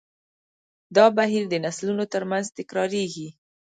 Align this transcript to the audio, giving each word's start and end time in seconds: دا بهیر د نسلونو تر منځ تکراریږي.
دا 0.95 1.05
بهیر 1.17 1.43
د 1.49 1.55
نسلونو 1.65 2.05
تر 2.13 2.23
منځ 2.31 2.45
تکراریږي. 2.57 3.29